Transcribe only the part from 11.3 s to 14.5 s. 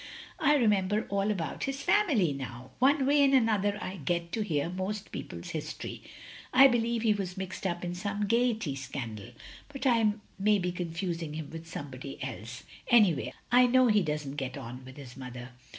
him with somebody else. Any way, I know he doesn't